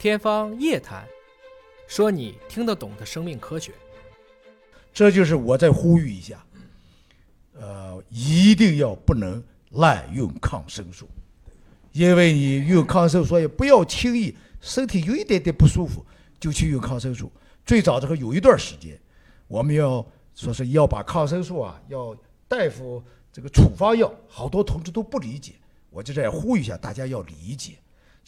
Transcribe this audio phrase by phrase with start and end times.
[0.00, 1.04] 天方夜谭，
[1.86, 3.70] 说你听得懂的生命科学。
[4.94, 6.42] 这就是我再呼吁一下，
[7.52, 11.06] 呃，一定要不能滥用抗生素，
[11.92, 16.02] 因为你用抗生素也不要轻易身体有一点点不舒服
[16.40, 17.30] 就去用抗生素。
[17.66, 18.98] 最早这个有一段时间，
[19.48, 20.02] 我们要
[20.34, 22.16] 说是要把抗生素啊，要
[22.48, 25.52] 大夫这个处方药，好多同志都不理解，
[25.90, 27.74] 我就在呼吁一下，大家要理解。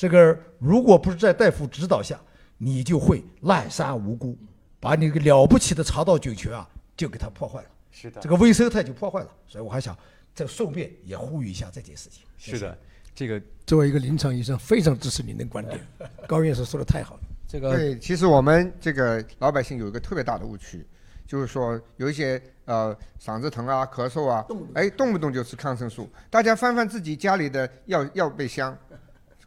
[0.03, 2.20] 这个如果不是在大夫指导下，
[2.59, 4.37] 你就会滥杀无辜，
[4.80, 7.69] 把你个了不起的肠道菌群啊，就给它破坏了。
[7.93, 9.29] 是的这个微生态就破坏了。
[9.46, 9.96] 所以我还想
[10.34, 12.24] 再顺便也呼吁一下这件事情。
[12.37, 12.77] 是的，
[13.15, 15.79] 这个作为一个临床医生，非常支持您的观点。
[16.27, 17.21] 高院士说的太好了。
[17.46, 20.84] 这个对，其实我们这个老百姓有一个特别大的误区，
[21.29, 22.93] 就是说有一些呃
[23.24, 26.10] 嗓子疼啊、咳嗽啊，哎，动不动就吃抗生素。
[26.29, 28.77] 大家翻翻自己家里的药药备箱，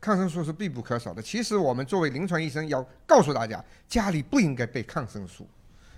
[0.06, 1.20] 抗生素是必不可少的。
[1.20, 5.48] 其实我们作为临床医生要告诉大家，家里不应该备抗生素，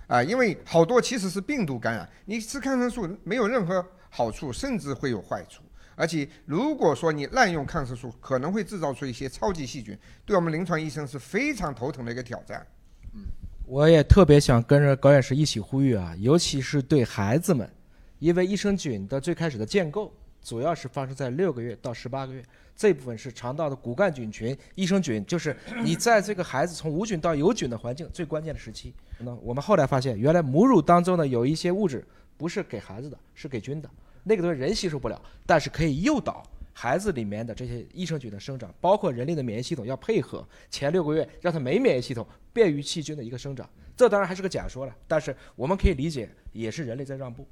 [0.06, 5.62] 啊，因为好多其实是病毒感染，你吃抗生素没有任何好处，甚至会有坏处。
[5.94, 12.66] 而且，如果说你滥用抗生素，可能会制造出一些超级细菌，对我们临床医生是非常头疼的一个挑战。
[13.12, 13.20] 嗯
[13.66, 17.70] 我也特别想跟着高院士一起呼吁啊，尤其是对孩子们，
[18.18, 20.10] 因为益生菌的最开始的建构
[20.42, 22.42] 主要是发生在六个月到十八个月，
[22.74, 28.94] 这部分是肠道的骨干菌群，益生菌就是你在这个孩子从无菌到有菌的环境最关键的时期。
[29.18, 33.90] 那我们后来发现，原来母乳当中呢有一些物质不是给孩子的，是给菌的，
[34.24, 36.42] 那个东西人吸收不了，但是可以诱导。
[36.72, 43.68] 孩子里面的这些益生菌的生长，包括人类的免疫系统要配合前六个月，让它没免疫系统，便于细菌的一个生长。
[43.96, 47.44] 这当然还是个假说了，但是我们可以理解，也是人类在让步。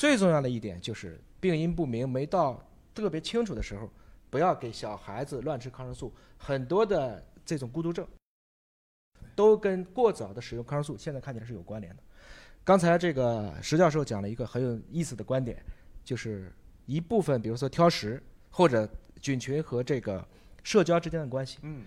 [0.00, 3.86] 最重要的一点就是病因不明、没到特别清楚的时候，
[4.30, 6.10] 不要给小孩子乱吃抗生素。
[6.38, 8.08] 很多的这种孤独症，
[9.34, 12.02] 都跟过早的使用抗生素现在看起来是有关联的。
[12.64, 15.62] 刚才这个石教授讲了一个很有意思的观点，
[16.02, 16.50] 就是
[16.86, 18.22] 一部分，比如说挑食。
[18.52, 18.88] 或者
[19.20, 20.26] 菌群和这个
[20.64, 21.58] 社交之间的关系。
[21.62, 21.84] 嗯，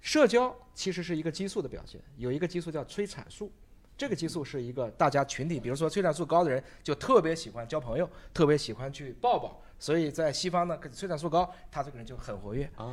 [0.00, 3.50] 社交其实是一个激素的表现，有一个激素叫催产素，
[3.96, 12.68] 这个激素是一个大家群体，比如说催产素高的人就特别喜欢交朋友，特别喜欢去抱抱，所以在西方呢，催产素高，他这个人就很活跃。
[12.76, 12.92] 啊，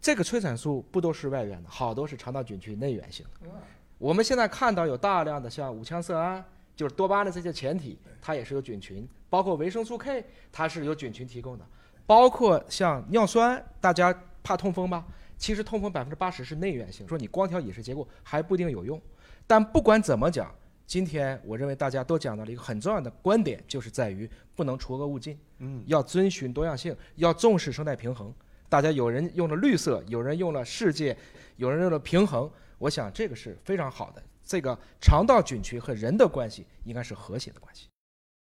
[0.00, 3.50] 这个催产素不都是外源的，好多是肠道菌群内源性的。
[3.98, 11.64] 我们现在看到有大量的像五羟色胺，就是多巴胺的这些前体，它也是有菌群，包括维生素 K，它是由菌群提供的。
[12.04, 15.06] 包括像尿酸，大家怕痛风吧？
[15.38, 19.00] 其实痛风百分之八十是内源性，说你光调饮食结构还不一定有用。
[19.46, 20.54] 但不管怎么讲，
[20.86, 28.32] 今天我认为大家都讲到了一个很重要的观点，就是在于不能除恶务尽，嗯，要遵循多样性，要重视生态平衡。
[28.68, 31.16] 大家有人用了绿色，有人用了世界，
[31.56, 34.22] 有人用了平衡，我想这个是非常好的。
[34.44, 37.88] 这个肠道菌群和人的关系应该是和谐的关系。